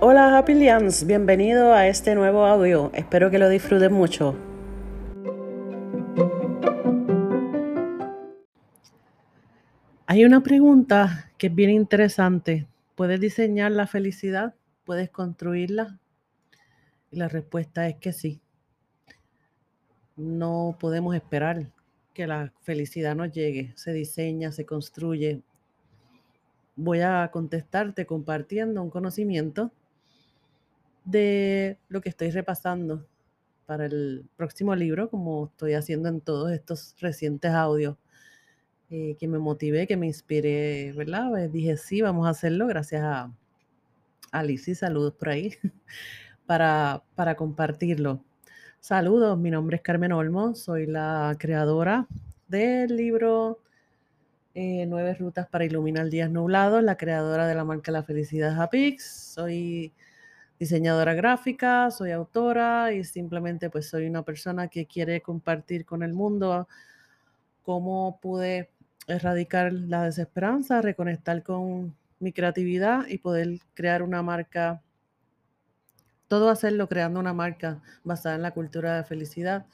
[0.00, 2.90] Hola Happy Liams, bienvenido a este nuevo audio.
[2.94, 4.34] Espero que lo disfruten mucho.
[10.06, 12.66] Hay una pregunta que es bien interesante.
[12.94, 14.54] ¿Puedes diseñar la felicidad?
[14.84, 15.98] ¿Puedes construirla?
[17.10, 18.40] Y la respuesta es que sí.
[20.16, 21.66] No podemos esperar
[22.14, 23.72] que la felicidad nos llegue.
[23.76, 25.42] Se diseña, se construye.
[26.76, 29.72] Voy a contestarte compartiendo un conocimiento
[31.04, 33.06] de lo que estoy repasando
[33.66, 37.96] para el próximo libro, como estoy haciendo en todos estos recientes audios,
[38.90, 41.28] eh, que me motivé, que me inspiré, ¿verdad?
[41.30, 43.32] Pues dije, sí, vamos a hacerlo, gracias a
[44.32, 45.54] Alicia, saludos por ahí,
[46.46, 48.24] para, para compartirlo.
[48.80, 52.06] Saludos, mi nombre es Carmen Olmo, soy la creadora
[52.48, 53.58] del libro
[54.54, 59.04] eh, Nueve Rutas para Iluminar Días Nublados, la creadora de la marca La Felicidad Hapix,
[59.34, 59.92] soy
[60.58, 66.14] diseñadora gráfica, soy autora y simplemente pues soy una persona que quiere compartir con el
[66.14, 66.66] mundo
[67.62, 68.70] cómo pude
[69.06, 74.80] erradicar la desesperanza, reconectar con mi creatividad y poder crear una marca,
[76.30, 79.66] todo hacerlo creando una marca basada en la cultura de felicidad.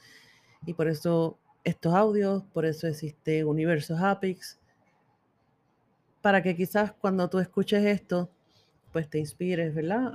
[0.65, 4.59] Y por eso estos audios, por eso existe Universo Hapix,
[6.19, 8.31] para que quizás cuando tú escuches esto,
[8.91, 10.09] pues te inspires, ¿verdad?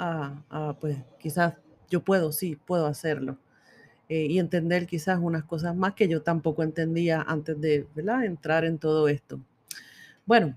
[0.51, 1.55] A, pues quizás
[1.89, 3.39] yo puedo, sí, puedo hacerlo.
[4.09, 8.25] Eh, y entender quizás unas cosas más que yo tampoco entendía antes de, ¿verdad?
[8.25, 9.39] Entrar en todo esto.
[10.27, 10.57] Bueno,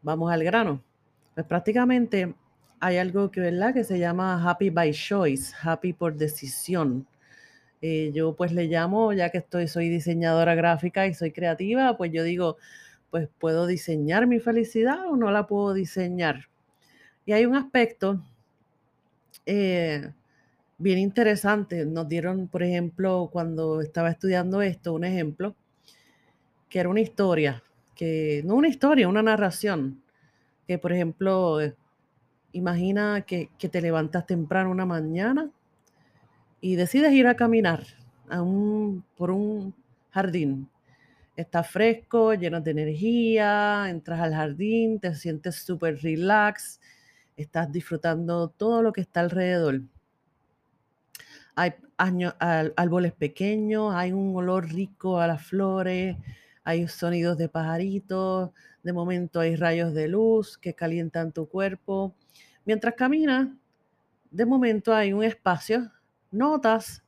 [0.00, 0.82] vamos al grano.
[1.34, 2.34] Pues prácticamente
[2.82, 3.72] hay algo que, ¿verdad?
[3.72, 7.06] Que se llama happy by choice, happy por decisión.
[7.80, 12.10] Eh, yo pues le llamo, ya que estoy, soy diseñadora gráfica y soy creativa, pues
[12.12, 12.56] yo digo,
[13.10, 16.48] pues puedo diseñar mi felicidad o no la puedo diseñar.
[17.24, 18.20] Y hay un aspecto
[19.46, 20.10] eh,
[20.78, 21.86] bien interesante.
[21.86, 25.54] Nos dieron, por ejemplo, cuando estaba estudiando esto, un ejemplo,
[26.68, 27.62] que era una historia,
[27.94, 30.02] que no una historia, una narración,
[30.66, 31.76] que por ejemplo, eh,
[32.52, 35.50] imagina que, te levantas temprano una mañana
[36.60, 37.84] y decides ir a caminar
[39.16, 39.74] por un
[40.10, 40.68] jardín.
[41.36, 46.80] Está fresco, lleno de energía, entras al jardín, te sientes súper relax,
[47.36, 49.82] estás disfrutando todo lo que está alrededor.
[51.54, 56.16] Hay árboles pequeños, hay un olor rico a las flores,
[56.64, 58.50] hay sonidos de pajaritos,
[58.82, 62.14] de momento hay rayos de luz que calientan tu cuerpo.
[62.64, 63.48] Mientras caminas,
[64.30, 65.92] de momento hay un espacio,
[66.30, 67.04] notas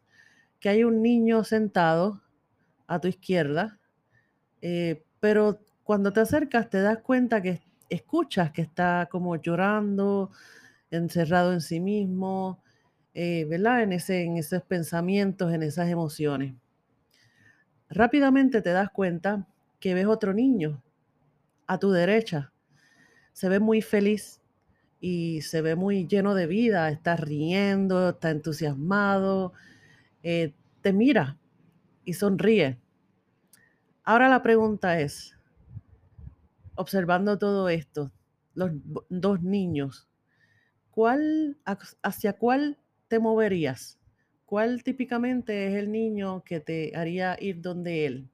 [0.61, 2.23] que hay un niño sentado
[2.87, 3.79] a tu izquierda,
[4.63, 10.31] eh, pero cuando te acercas te das cuenta que escuchas que está como llorando,
[10.91, 12.63] encerrado en sí mismo,
[13.15, 13.83] eh, ¿verdad?
[13.83, 16.55] En, ese, en esos pensamientos, en esas emociones.
[17.89, 19.47] Rápidamente te das cuenta
[19.81, 20.83] que ves otro niño
[21.67, 22.53] a tu derecha.
[23.33, 24.41] Se ve muy feliz
[25.01, 29.53] y se ve muy lleno de vida, está riendo, está entusiasmado,
[30.23, 31.39] eh, te mira
[32.05, 32.79] y sonríe.
[34.03, 35.37] Ahora la pregunta es,
[36.75, 38.13] observando todo esto,
[38.55, 38.71] los
[39.09, 40.09] dos niños,
[40.91, 41.59] ¿cuál,
[42.03, 43.99] ¿hacia cuál te moverías?
[44.47, 48.31] ¿Cuál típicamente es el niño que te haría ir donde él?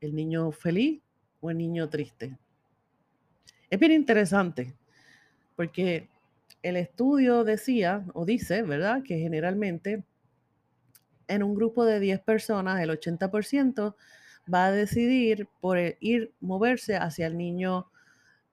[0.00, 1.05] ¿El niño feliz
[1.40, 2.36] o el niño triste?
[3.70, 4.74] Es bien interesante
[5.56, 6.08] porque
[6.62, 9.02] el estudio decía o dice, ¿verdad?
[9.02, 10.04] Que generalmente
[11.28, 13.94] en un grupo de 10 personas, el 80%
[14.52, 17.90] va a decidir por ir, moverse hacia el niño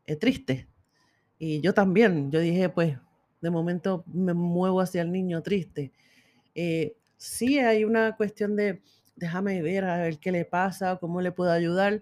[0.06, 0.68] eh, triste.
[1.38, 2.98] Y yo también, yo dije, pues,
[3.42, 5.92] de momento me muevo hacia el niño triste.
[6.56, 8.82] Eh, sí hay una cuestión de,
[9.16, 12.02] déjame ver a ver qué le pasa, cómo le puedo ayudar,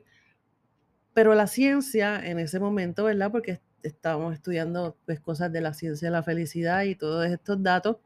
[1.13, 3.31] pero la ciencia en ese momento, ¿verdad?
[3.31, 7.97] Porque estábamos estudiando pues, cosas de la ciencia de la felicidad y todos estos datos,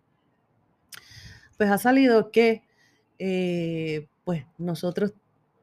[1.57, 2.63] pues ha salido que
[3.19, 5.13] eh, pues nosotros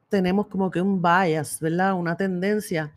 [0.09, 1.93] tenemos como que un bias, ¿verdad?
[1.93, 2.95] Una tendencia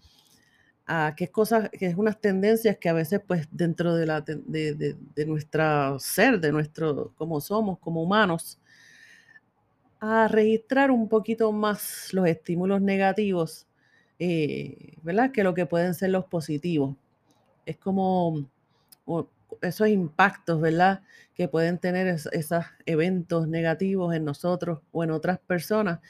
[0.86, 4.20] a que es cosas, que es unas tendencias que a veces pues dentro de, la,
[4.20, 4.96] de,
[5.26, 8.60] nuestro ser, de nuestro, como somos, como humanos,
[9.98, 13.66] a registrar un poquito más los estímulos negativos,
[14.18, 15.32] eh, ¿verdad?
[15.32, 16.96] Que lo que pueden ser los positivos.
[17.66, 18.46] Es como
[19.62, 21.02] esos impactos, ¿verdad?
[21.34, 26.00] Que pueden tener esos eventos negativos en nosotros o en otras personas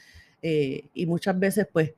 [0.41, 1.93] eh, y muchas veces, pues,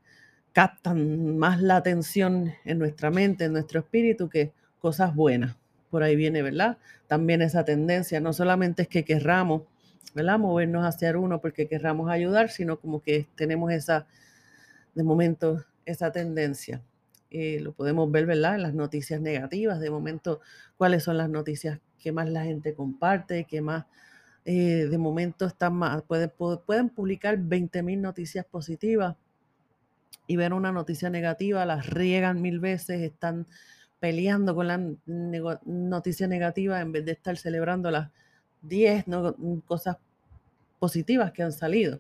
[0.53, 5.57] captan más la atención en nuestra mente, en nuestro espíritu, que cosas buenas.
[5.89, 6.77] Por ahí viene, ¿verdad?
[7.07, 9.63] También esa tendencia, no solamente es que querramos,
[10.13, 10.39] ¿verdad?
[10.39, 14.07] Movernos hacia uno porque querramos ayudar, sino como que tenemos esa,
[14.95, 16.81] de momento, esa tendencia.
[17.31, 18.56] Eh, lo podemos ver, ¿verdad?
[18.56, 20.41] En las noticias negativas, de momento,
[20.77, 23.86] cuáles son las noticias que más la gente comparte, que más,
[24.45, 26.31] eh, de momento están más, pueden,
[26.65, 29.15] pueden publicar 20.000 noticias positivas
[30.27, 33.47] y ver una noticia negativa, las riegan mil veces, están
[34.00, 34.80] peleando con la
[35.65, 38.12] noticia negativa en vez de estar celebrando las
[38.62, 39.06] 10
[39.65, 39.97] cosas
[40.77, 42.00] positivas que han salido.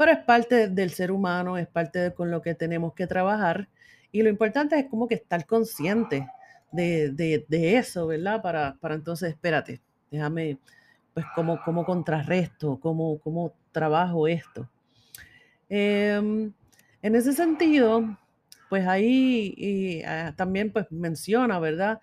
[0.00, 3.68] Pero es parte del ser humano, es parte de con lo que tenemos que trabajar
[4.10, 6.26] y lo importante es como que estar consciente
[6.72, 8.40] de, eso, ¿verdad?
[8.40, 10.56] Para, para, entonces, espérate, déjame,
[11.12, 14.70] pues, cómo, cómo contrarresto, cómo, cómo trabajo esto.
[15.68, 16.50] Em,
[17.02, 18.16] en ese sentido,
[18.70, 22.00] pues ahí ah, también pues menciona, ¿verdad?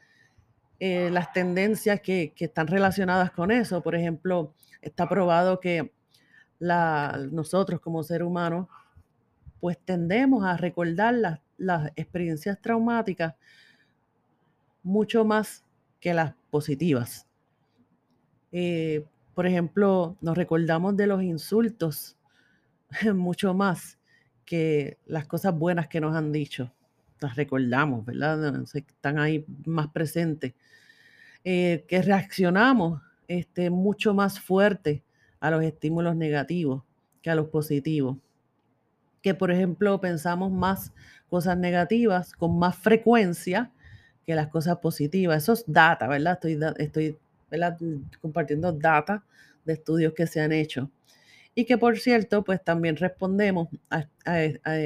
[0.79, 3.81] Eh, las tendencias que, que, están relacionadas con eso.
[3.81, 4.53] Por ejemplo,
[4.83, 5.96] está probado que
[6.59, 8.69] nosotros como ser humano,
[9.59, 13.35] pues tendemos a recordar las, las experiencias traumáticas
[14.83, 15.65] mucho más
[15.99, 17.27] que las positivas.
[18.51, 22.17] Eh, por ejemplo, nos recordamos de los insultos
[23.13, 23.99] mucho más
[24.45, 26.71] que las cosas buenas que nos han dicho.
[27.19, 28.63] Las recordamos, ¿verdad?
[28.73, 30.53] Están ahí más presentes.
[31.43, 35.03] Eh, que reaccionamos este, mucho más fuerte
[35.39, 36.83] a los estímulos negativos
[37.21, 38.17] que a los positivos.
[39.21, 40.93] Que, por ejemplo, pensamos más
[41.29, 43.71] cosas negativas con más frecuencia
[44.25, 45.43] que las cosas positivas.
[45.43, 46.33] Eso es data, ¿verdad?
[46.33, 47.17] Estoy,
[47.49, 49.23] estoy compartiendo data
[49.65, 50.89] de estudios que se han hecho.
[51.55, 53.69] Y que, por cierto, pues también respondemos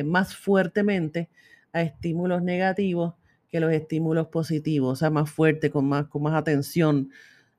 [0.05, 1.29] más fuertemente
[1.73, 3.13] a estímulos negativos
[3.49, 7.11] que los estímulos positivos, o sea, más fuerte, con más, con más atención,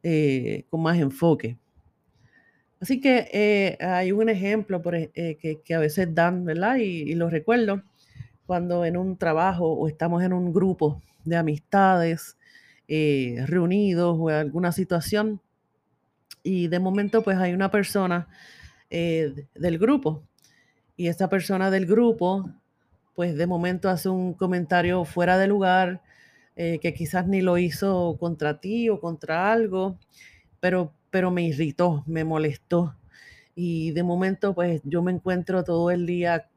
[0.02, 1.58] eh, con más enfoque.
[2.82, 6.78] Así que eh, hay un ejemplo por, eh, que, a veces dan, ¿verdad?
[6.78, 7.84] Y, lo recuerdo
[8.44, 12.36] cuando en un trabajo o estamos en un grupo de amistades
[12.88, 15.40] eh, reunidos o en alguna situación
[16.42, 18.28] y de momento pues hay una persona
[18.90, 20.24] del grupo
[20.96, 22.50] y esa persona del grupo
[23.14, 26.02] pues de momento hace un comentario fuera de lugar
[26.56, 29.98] que quizás ni lo hizo contra ti o contra algo,
[30.60, 32.96] pero pero me irritó, me molestó.
[33.54, 36.48] Y de momento, pues yo me encuentro todo el día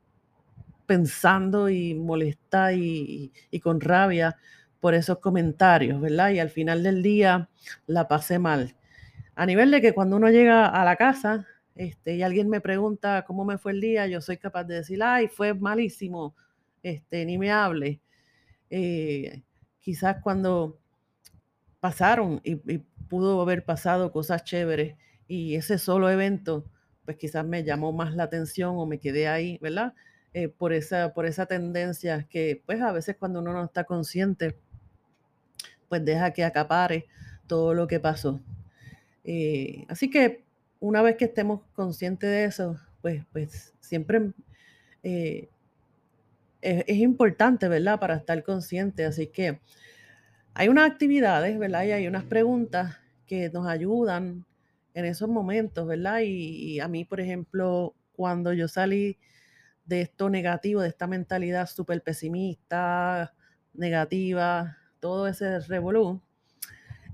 [0.85, 4.37] pensando y molesta y, con rabia
[4.79, 6.29] por esos comentarios, ¿verdad?
[6.29, 7.49] Y al final del día
[7.85, 8.77] la pasé mal.
[9.35, 13.25] A nivel de que cuando uno llega a la casa este, y alguien me pregunta
[13.27, 16.33] cómo me fue el día, yo soy capaz de decir, ay, fue malísimo,
[16.81, 17.99] este, ni me hable.
[18.69, 19.41] Eh,
[19.81, 20.79] quizás cuando
[21.81, 22.55] pasaron y,
[23.09, 24.95] pudo haber pasado cosas chéveres
[25.27, 26.65] y ese solo evento,
[27.05, 29.93] pues quizás me llamó más la atención o me quedé ahí, ¿verdad?
[30.33, 34.57] Eh, por, esa, por esa tendencia que pues a veces cuando uno no está consciente,
[35.87, 37.05] pues deja que acapare
[37.47, 38.41] todo lo que pasó.
[39.23, 40.43] Eh, así que
[40.79, 44.31] una vez que estemos conscientes de eso, pues, pues siempre
[45.03, 45.49] eh,
[46.61, 47.99] es, es, importante, ¿verdad?
[47.99, 49.05] Para estar consciente.
[49.05, 49.61] Así que
[50.55, 51.83] hay unas actividades, ¿verdad?
[51.83, 52.97] Y hay unas preguntas
[53.27, 54.45] que nos ayudan
[54.93, 56.21] en esos momentos, ¿verdad?
[56.23, 59.17] Y, a mí, por ejemplo, cuando yo salí
[59.85, 63.33] de esto negativo, de esta mentalidad súper pesimista,
[63.73, 66.21] negativa, todo ese revolú,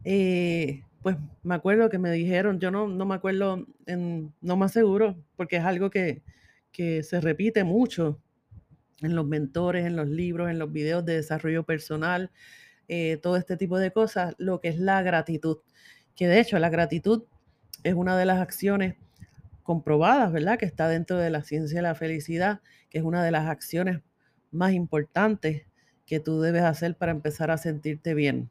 [0.03, 4.71] eh, pues me acuerdo que me dijeron, yo no, no me acuerdo, en, no más
[4.71, 6.21] seguro, porque es algo que
[6.71, 8.21] se repite mucho
[9.01, 12.29] en los mentores, en los libros, en los videos de desarrollo personal,
[12.93, 15.59] eh, todo este tipo de cosas, lo que es la gratitud.
[16.13, 17.23] Que de hecho la gratitud
[17.83, 18.95] es una de las acciones
[19.63, 20.59] comprobadas, ¿verdad?
[20.59, 24.01] Que está dentro de la ciencia de la felicidad, que es una de las acciones
[24.51, 25.67] más importantes
[26.05, 28.49] que tú debes hacer para empezar a sentirte bien.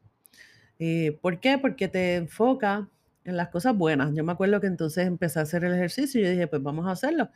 [0.79, 1.59] Eh, ¿Por qué?
[1.59, 2.89] Porque te enfoca
[3.25, 4.11] en las cosas buenas.
[4.15, 6.87] Yo me acuerdo que entonces empecé a hacer el ejercicio y yo dije, pues vamos
[6.87, 7.29] a hacerlo.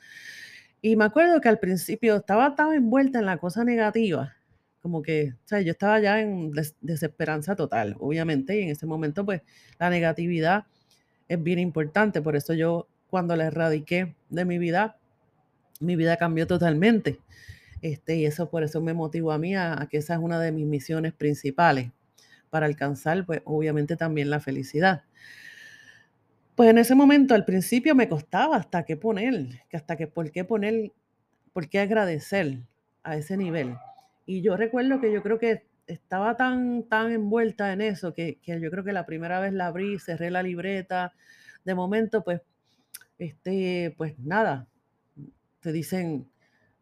[0.81, 4.33] Y me acuerdo que al principio estaba tan envuelta en la cosa negativa
[4.85, 9.25] como que, o sea, yo estaba ya en desesperanza total, obviamente, y en ese momento,
[9.25, 9.41] pues,
[9.79, 10.67] la negatividad
[11.27, 14.99] es bien importante, por eso yo, cuando la erradiqué de mi vida,
[15.79, 17.19] mi vida cambió totalmente,
[17.81, 20.51] este, y eso por eso me motivó a mí a, que esa es una de
[20.51, 21.89] mis misiones principales,
[22.51, 25.01] para alcanzar, pues, obviamente también la felicidad.
[26.53, 30.45] Pues en ese momento, al principio me costaba hasta qué poner, hasta que por qué
[30.45, 30.91] poner,
[31.53, 32.59] por qué agradecer,
[33.01, 33.75] a ese nivel.
[34.25, 38.59] Y yo recuerdo que yo creo que estaba tan, tan envuelta en eso que, que
[38.59, 41.13] yo creo que la primera vez la abrí, cerré la libreta.
[41.63, 42.41] De momento, pues,
[43.17, 44.67] este, pues nada,
[45.61, 46.29] te dicen,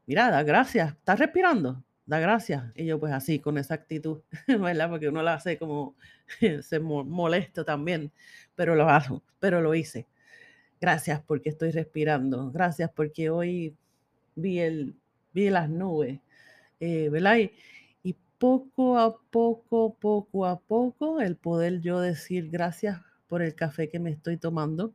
[0.05, 1.83] mira, da gracias, ¿estás respirando?
[2.05, 2.63] Da gracias.
[2.75, 4.89] Y yo, pues así, con esa actitud, ¿verdad?
[4.89, 5.95] Porque uno la hace como,
[6.61, 8.11] se molesto también,
[8.55, 10.07] pero lo hago, pero lo hice.
[10.81, 12.51] Gracias porque estoy respirando.
[12.51, 13.77] Gracias porque hoy
[14.35, 14.95] vi, el,
[15.33, 16.19] vi las nubes,
[16.83, 17.51] eh.
[18.03, 23.55] Y, y poco a poco, poco a poco, el poder yo decir gracias por el
[23.55, 24.93] café que me estoy tomando.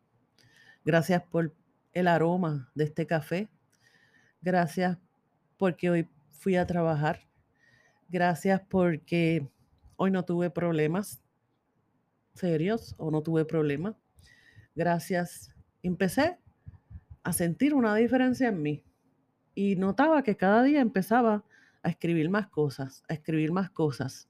[0.85, 1.55] Gracias por
[1.93, 3.49] el aroma de este café.
[4.41, 4.99] Gracias
[5.57, 7.21] porque hoy fui a trabajar.
[8.09, 9.49] Gracias porque
[9.97, 11.21] hoy no tuve problemas
[12.35, 13.97] serios o no tuve problemas.
[14.75, 15.55] Gracias.
[15.83, 16.39] Empecé
[17.23, 18.85] a sentir una diferencia en mí
[19.55, 21.45] y notaba que cada día empezaba
[21.83, 24.29] a escribir más cosas, a escribir más cosas.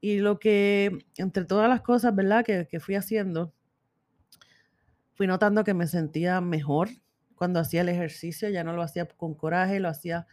[0.00, 2.44] Y lo que, entre todas las cosas, ¿verdad?
[2.44, 3.52] Que, que fui haciendo,
[5.14, 6.88] fui notando que me sentía mejor
[7.34, 10.26] cuando hacía el ejercicio, ya no lo hacía con coraje, lo hacía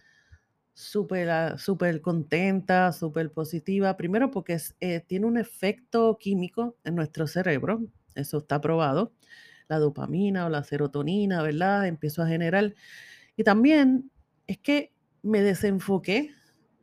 [0.73, 3.97] súper ah, súper contenta, súper positiva.
[3.97, 7.83] Primero porque eh, tiene un efecto químico en nuestro cerebro,
[8.15, 9.13] eso está probado,
[9.67, 11.87] la dopamina o la serotonina, ¿verdad?
[11.87, 12.73] Empiezo a generar.
[13.35, 14.11] Y también
[14.47, 16.31] es que me desenfoqué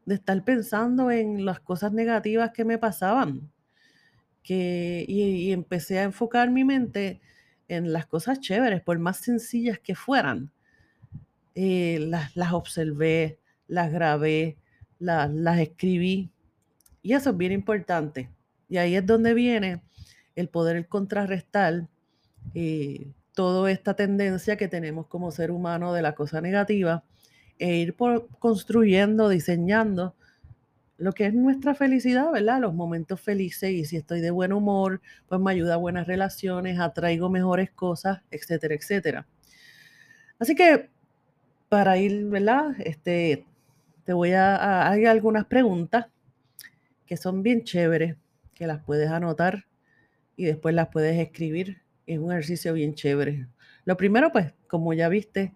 [0.06, 3.50] de estar pensando en las cosas negativas que me pasaban.
[4.42, 7.20] Que, y, empecé a enfocar mi mente
[7.68, 10.50] en las cosas chéveres, por más sencillas que fueran.
[11.54, 14.56] Eh, las, las observé, las grabé,
[14.98, 16.30] las, las escribí.
[17.02, 18.30] Y eso es bien importante.
[18.68, 19.82] Y ahí es donde viene
[20.36, 21.88] el poder contrarrestar
[22.54, 27.04] eh, toda esta tendencia que tenemos como ser humano de la cosa negativa
[27.58, 30.14] e ir por, construyendo, diseñando
[30.98, 32.60] lo que es nuestra felicidad, ¿verdad?
[32.60, 36.80] Los momentos felices y si estoy de buen humor, pues me ayuda a buenas relaciones,
[36.80, 39.26] atraigo mejores cosas, etcétera, etcétera.
[40.40, 40.90] Así que
[41.68, 42.74] para ir, ¿verdad?
[42.80, 43.46] Este,
[44.04, 46.06] te voy a, hay algunas preguntas
[47.06, 48.16] que son bien chéveres,
[48.54, 49.66] que las puedes anotar
[50.36, 51.82] y después las puedes escribir.
[52.06, 53.46] Es un ejercicio bien chévere.
[53.84, 55.54] Lo primero, pues, como ya viste,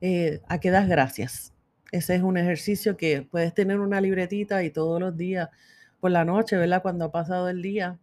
[0.00, 1.52] eh, a qué das gracias.
[1.92, 5.48] Ese es un ejercicio que puedes tener una libretita y todos los días,
[6.00, 6.82] por la noche, ¿verdad?
[6.82, 7.98] Cuando ha pasado el día,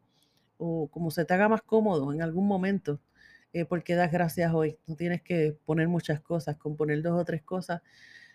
[0.58, 3.00] o como se te haga más cómodo en algún momento,
[3.54, 4.78] eh, porque das gracias hoy.
[4.88, 7.82] No tienes que poner muchas cosas, con poner dos o tres cosas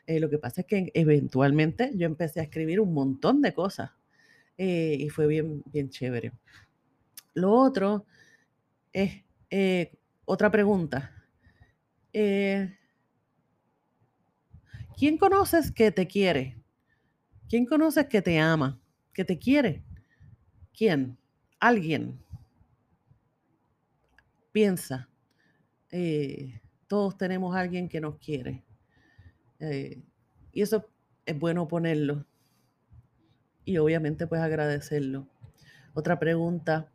[0.07, 3.93] eh, lo que pasa es que eventualmente yo empecé a escribir un montón de cosas
[4.57, 6.33] y fue bien, bien chévere.
[7.35, 8.07] Lo otro
[8.93, 9.25] es
[10.25, 11.11] otra pregunta.
[14.97, 16.59] ¿Quién conoces que te quiere?
[17.49, 18.81] ¿Quién conoces que te ama?
[19.13, 19.85] ¿Que te quiere?
[20.73, 21.19] ¿Quién?
[21.61, 22.19] Alguien.
[24.53, 25.09] Piensa.
[26.87, 28.65] todos tenemos alguien que nos quiere.
[29.61, 30.03] Eh,
[30.53, 30.89] y eso
[31.25, 32.27] es bueno ponerlo.
[33.65, 35.29] Y obviamente pues agradecerlo.
[35.95, 36.91] Otra pregunta.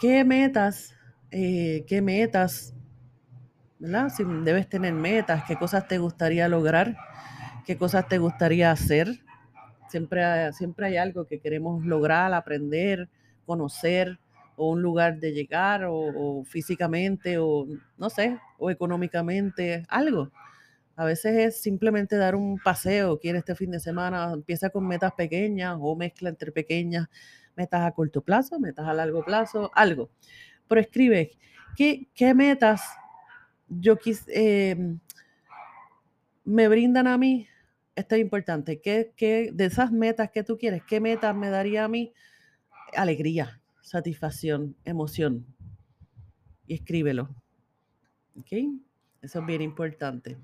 [0.00, 0.94] ¿Qué metas?
[1.30, 2.74] Eh, ¿Qué metas?
[3.82, 4.10] ¿Verdad?
[4.10, 6.96] Si debes tener metas, ¿qué cosas te gustaría lograr?
[7.66, 9.08] ¿Qué cosas te gustaría hacer?
[9.88, 13.08] Siempre siempre hay algo que queremos lograr, aprender,
[13.44, 14.20] conocer,
[14.54, 17.66] o un lugar de llegar, o, o físicamente, o
[17.98, 20.30] no sé, o económicamente, algo.
[20.94, 25.12] A veces es simplemente dar un paseo, quiere este fin de semana, empieza con metas
[25.14, 27.08] pequeñas o mezcla entre pequeñas
[27.56, 30.08] metas a corto plazo, metas a largo plazo, algo.
[30.68, 31.32] Pero escribe,
[31.76, 32.82] ¿qué, qué metas
[33.80, 34.98] yo quis, em,
[36.44, 37.46] me brindan a mí?
[37.94, 38.80] Esto es importante.
[38.80, 42.12] ¿Qué, ¿Qué, de esas metas que tú quieres, qué metas me daría a mí?
[42.96, 45.46] Alegría, satisfacción, emoción.
[46.66, 47.34] Y escríbelo.
[48.38, 48.52] ¿Ok?
[49.20, 50.38] Eso es bien importante.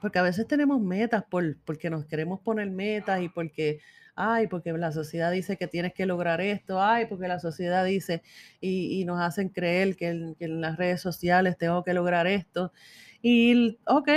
[0.00, 3.80] Porque a veces tenemos metas por, porque nos queremos poner metas y porque,
[4.20, 8.22] ay, porque la sociedad dice que tienes que lograr esto, ay, porque la sociedad dice
[8.60, 10.08] y, nos hacen creer que
[10.38, 12.72] en, las redes sociales tengo que lograr esto.
[13.22, 14.08] Y, ok,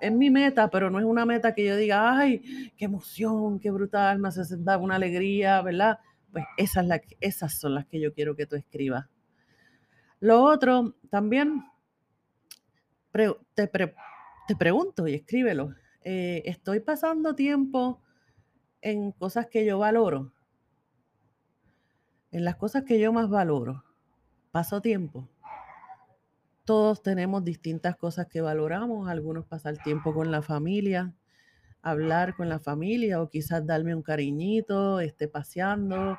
[0.00, 3.70] es mi meta, pero no es una meta que yo diga, ay, qué emoción, qué
[3.70, 5.98] brutal, me hace dar una alegría, ¿verdad?
[6.30, 6.86] Pues esas,
[7.20, 9.06] esas son las que yo quiero que tú escribas.
[10.20, 11.64] Lo otro, también
[13.54, 13.68] te,
[14.46, 15.74] te pregunto y escríbelo.
[16.02, 18.02] Eh, ¿Estoy pasando tiempo
[18.80, 20.32] en cosas que yo valoro?
[22.30, 23.84] En las cosas que yo más valoro.
[24.50, 25.28] Paso tiempo.
[26.64, 29.08] Todos tenemos distintas cosas que valoramos.
[29.08, 31.14] Algunos pasar tiempo con la familia,
[31.82, 36.18] hablar con la familia o quizás darme un cariñito, esté paseando,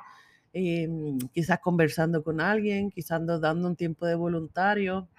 [0.53, 5.09] em, quizás conversando con alguien, quizás dando un tiempo de voluntario.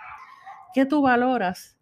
[0.75, 1.78] ¿Qué tú valoras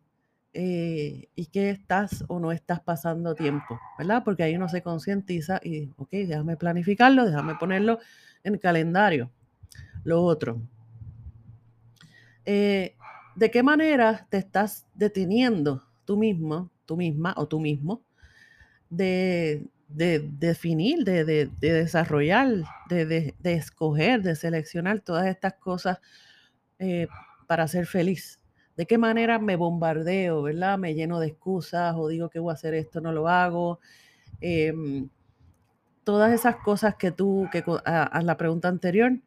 [0.58, 3.78] eh, y qué estás o no estás pasando tiempo?
[3.98, 4.22] ¿Verdad?
[4.24, 7.98] Porque ahí uno se concientiza y, ok, déjame planificarlo, déjame ponerlo
[8.42, 9.30] en el calendario.
[10.02, 10.62] Lo otro.
[12.46, 12.96] Eh,
[13.34, 18.02] ¿De qué manera te estás deteniendo tú mismo, tú misma o tú mismo
[18.88, 25.98] de, definir, de, desarrollar, de, escoger, de seleccionar todas estas cosas
[26.78, 27.08] eh,
[27.46, 28.40] para ser feliz.
[28.76, 30.78] ¿De qué manera me bombardeo, verdad?
[30.78, 33.80] Me lleno de excusas o digo que voy a hacer esto, no lo hago.
[34.40, 35.08] Em,
[36.04, 39.18] todas esas cosas que tú, que a, la pregunta anterior,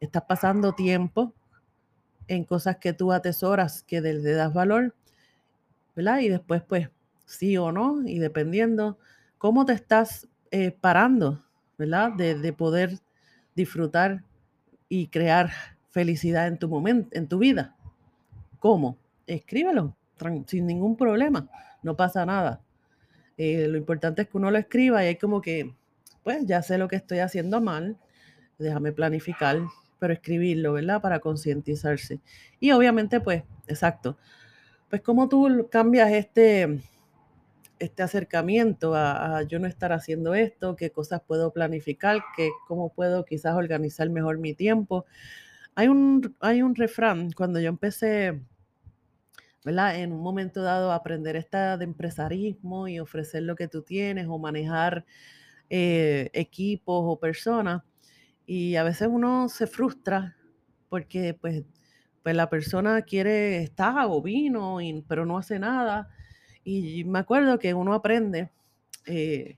[0.00, 1.32] estás pasando tiempo
[2.28, 4.94] en cosas que tú atesoras, que le das valor,
[5.96, 6.20] ¿verdad?
[6.20, 6.90] Y después, pues,
[7.26, 8.98] sí o no, y dependiendo
[9.38, 11.44] cómo te estás eh, parando,
[11.78, 12.12] ¿verdad?
[12.12, 13.00] De, poder
[13.54, 14.22] disfrutar
[14.88, 15.50] y crear
[15.90, 17.76] felicidad en tu momento, en tu vida.
[18.64, 18.96] ¿Cómo?
[19.26, 19.94] Escríbelo
[20.46, 21.50] sin ningún problema,
[21.82, 22.62] no pasa nada.
[23.36, 25.74] Eh, lo importante es que uno lo escriba y hay como que,
[26.22, 27.98] pues ya sé lo que estoy haciendo mal,
[28.58, 29.58] déjame planificar,
[29.98, 31.02] pero escribirlo, ¿verdad?
[31.02, 32.20] Para concientizarse.
[32.58, 34.16] Y obviamente, pues, exacto.
[34.88, 36.80] Pues cómo tú cambias este,
[37.78, 43.26] este acercamiento a, yo no estar haciendo esto, qué cosas puedo planificar, qué, cómo puedo
[43.26, 45.04] quizás organizar mejor mi tiempo.
[45.74, 48.40] Hay un, hay un refrán, cuando yo empecé,
[49.66, 54.38] En un momento dado aprender esta de empresarismo y ofrecer lo que tú tienes o
[54.38, 55.06] manejar
[55.70, 57.82] eh, equipos o personas,
[58.46, 60.36] y a veces uno se frustra
[60.90, 61.64] porque pues,
[62.22, 64.78] pues la persona quiere, está o vino,
[65.08, 66.08] pero no hace nada.
[66.64, 68.50] Y me acuerdo que uno aprende,
[69.06, 69.56] eh,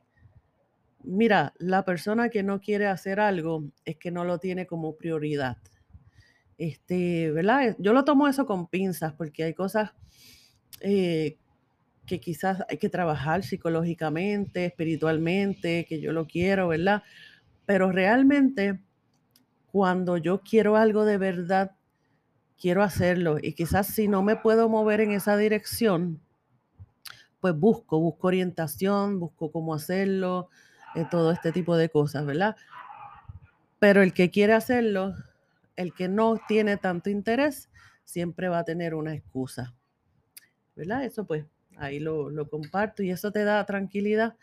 [1.04, 5.56] mira, la persona que no quiere hacer algo es que no lo tiene como prioridad.
[6.58, 7.76] Este, ¿verdad?
[7.78, 9.92] Yo lo tomo eso con pinzas porque hay cosas
[10.80, 11.36] eh,
[12.06, 17.02] que quizás hay que trabajar psicológicamente, espiritualmente, que yo lo quiero, ¿verdad?
[17.66, 18.80] Pero realmente
[19.70, 21.72] cuando yo quiero algo de verdad,
[22.58, 26.20] quiero hacerlo y quizás si no me puedo mover en esa dirección,
[27.40, 30.48] pues busco, busco orientación, busco cómo hacerlo,
[30.94, 32.56] eh, todo este tipo de cosas, ¿verdad?
[33.78, 35.14] Pero el que quiere hacerlo,
[35.76, 37.70] el que no tiene tanto interés,
[38.04, 39.74] siempre va a tener una excusa,
[40.74, 41.04] ¿verdad?
[41.04, 41.44] Eso pues
[41.76, 44.36] ahí lo, comparto y eso te da tranquilidad.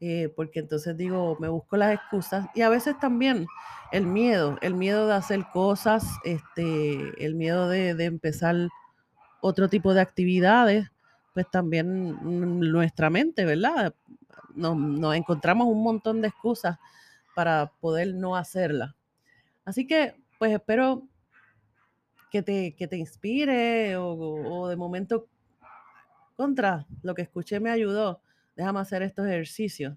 [0.00, 3.46] Eh, porque entonces digo, me busco las excusas y a veces también
[3.92, 8.68] el miedo, el miedo de hacer cosas, este, el miedo de, de empezar
[9.40, 10.90] otro tipo de actividades,
[11.34, 12.16] pues también
[12.72, 13.94] nuestra mente, ¿verdad?
[14.54, 16.78] Nos, encontramos un montón de excusas
[17.34, 18.96] para poder no hacerla.
[19.66, 21.08] Así que, pues espero
[22.30, 25.28] que te, que te inspire o, de momento
[26.36, 28.20] contra lo que escuché me ayudó.
[28.56, 29.96] Déjame hacer estos ejercicios.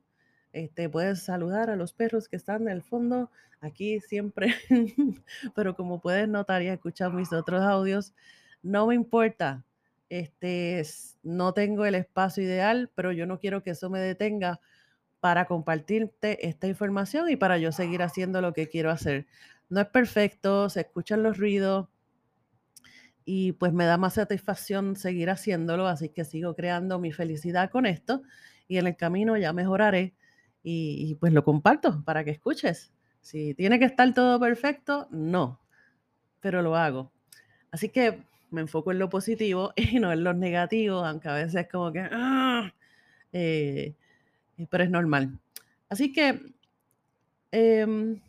[0.53, 4.53] Este, puedes saludar a los perros que están en el fondo, aquí siempre,
[5.55, 8.13] pero como puedes notar y escuchar mis otros audios,
[8.63, 9.65] no me importa,
[10.09, 10.83] este,
[11.23, 14.59] no tengo el espacio ideal, pero yo no quiero que eso me detenga
[15.19, 19.25] para compartirte esta información y para yo seguir haciendo lo que quiero hacer.
[19.69, 21.87] No es perfecto, se escuchan los ruidos
[23.25, 27.85] y pues me da más satisfacción seguir haciéndolo, así que sigo creando mi felicidad con
[27.85, 28.21] esto
[28.69, 30.15] y en el camino ya mejoraré
[30.63, 32.91] y, pues lo comparto para que escuches.
[33.21, 35.61] Si tiene que estar todo perfecto, no,
[36.41, 37.11] pero lo hago.
[37.71, 41.55] Así que me enfoco en lo positivo y no en lo negativo, aunque a veces
[41.55, 42.73] es como que, ¡ah!
[43.33, 43.93] eh,
[44.69, 45.39] pero es normal.
[45.89, 46.53] Así que
[47.51, 48.19] em,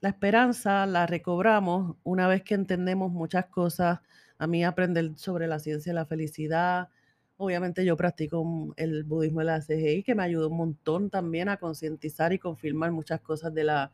[0.00, 4.00] la esperanza la recobramos una vez que entendemos muchas cosas.
[4.38, 6.88] A mí aprender sobre la ciencia de la felicidad.
[7.36, 11.56] Obviamente yo practico el budismo de la CGI, que me ayudó un montón también a
[11.56, 13.92] concientizar y confirmar muchas cosas de la,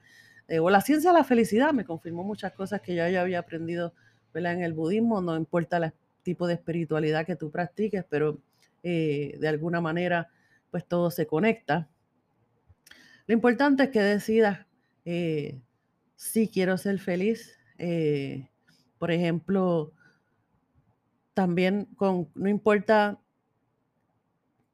[0.48, 3.38] eh, o la ciencia de la felicidad, me confirmó muchas cosas que yo ya había
[3.38, 3.94] aprendido
[4.34, 8.40] en el budismo, no importa el tipo de espiritualidad que tú practiques, pero
[8.82, 10.28] eh, de alguna manera,
[10.70, 11.88] pues todo se conecta.
[13.26, 14.66] Lo importante es que decidas
[15.04, 15.60] eh,
[16.24, 17.58] si quiero ser feliz.
[17.76, 18.48] Eh,
[18.98, 19.92] por ejemplo,
[21.34, 23.20] también con, no importa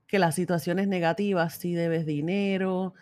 [0.07, 2.95] que las situaciones negativas, si debes dinero,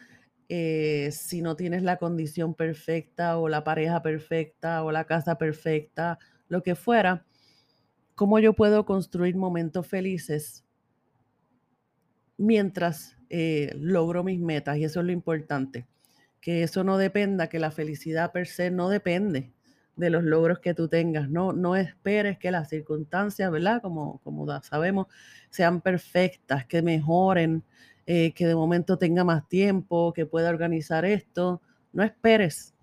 [0.49, 6.63] si no tienes la condición perfecta o la pareja perfecta o la casa perfecta lo
[6.63, 7.27] que fuera,
[8.15, 10.65] cómo yo puedo construir momentos felices
[12.39, 15.87] mientras eh, logro mis metas y eso es lo importante.
[16.41, 19.53] Que eso no dependa, que la felicidad per se no depende
[19.99, 21.29] de los logros que tú tengas.
[21.29, 23.83] No, no esperes que las circunstancias, ¿verdad?
[23.83, 25.09] Como, como sabemos,
[25.51, 27.65] sean perfectas, que mejoren,
[28.07, 31.61] eh, que de momento tenga más tiempo, que pueda organizar esto.
[31.93, 32.75] No esperes,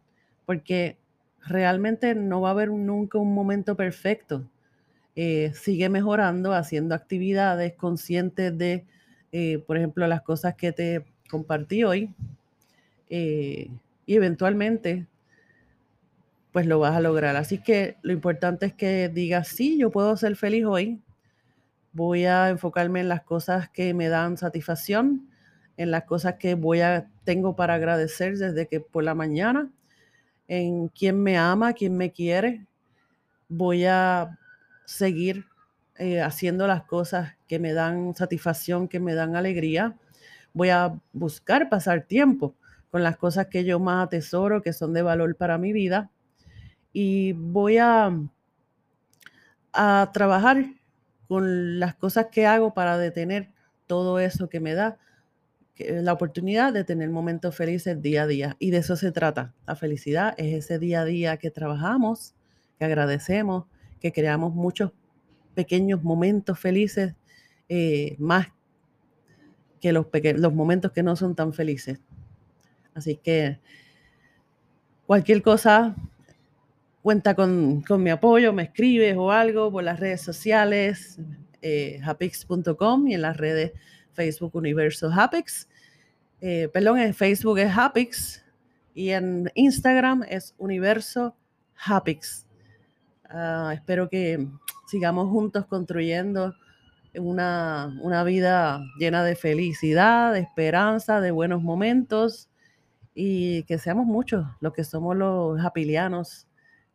[0.45, 0.99] porque
[1.39, 4.49] realmente no va a haber nunca un momento perfecto.
[5.15, 8.85] Eh, sigue mejorando, haciendo actividades conscientes de,
[9.31, 12.13] eh, por ejemplo, las cosas que te compartí hoy.
[13.09, 13.69] Y
[14.07, 15.07] eventualmente
[16.55, 17.35] pues lo vas a lograr.
[17.35, 21.01] Así que lo importante es que digas, sí, yo puedo ser feliz hoy.
[21.91, 25.27] Voy a enfocarme en las cosas que me dan satisfacción,
[25.75, 29.69] en las cosas que voy a tengo para agradecer desde que por la mañana,
[30.47, 32.65] en quién me ama, quién me quiere.
[33.49, 34.39] Voy a
[34.85, 35.47] seguir
[35.97, 39.97] eh, haciendo las cosas que me dan satisfacción, que me dan alegría.
[40.53, 42.55] Voy a buscar pasar tiempo
[42.89, 46.11] con las cosas que yo más atesoro, que son de valor para mi vida
[46.93, 48.09] y voy a,
[49.73, 50.65] a trabajar
[51.27, 53.51] con las cosas que hago para detener
[53.85, 54.97] todo eso que me da
[55.77, 58.55] la oportunidad de tener momentos felices día a día.
[58.59, 59.53] Y de eso se trata.
[59.67, 62.33] La felicidad es ese día a día que trabajamos,
[62.79, 63.65] que agradecemos,
[63.99, 64.93] que creamos muchos
[65.53, 67.15] pequeños momentos felices,
[67.67, 68.47] eh, más
[69.81, 71.99] que los, los momentos que no son tan felices.
[72.95, 73.59] Así que
[75.05, 75.95] cualquier cosa,
[77.01, 81.19] cuenta con, mi apoyo, me escribes o algo por las redes sociales,
[81.61, 83.73] eh, y en las redes
[84.13, 85.67] Facebook Universo Hapix.
[86.39, 88.43] Eh, perdón, en Facebook es Hapix
[88.93, 91.35] y en Instagram es Universo
[91.75, 92.47] Hapix.
[93.29, 94.47] Ah, espero que
[94.87, 96.55] sigamos juntos construyendo
[97.15, 102.49] una, una vida llena de felicidad, de esperanza, de buenos momentos
[103.15, 106.47] y que seamos muchos los que somos los hapilianos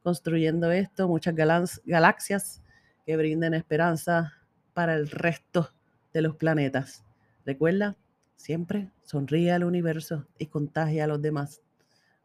[0.03, 2.63] construyendo esto, muchas galaxias
[3.05, 4.35] que brinden esperanza
[4.75, 5.71] para el resto
[6.13, 7.05] de los planetas.
[7.45, 7.97] Recuerda,
[8.37, 11.63] siempre sonríe al universo y contagia a los demás.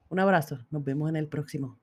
[0.10, 1.80] Un abrazo, nos vemos en el próximo.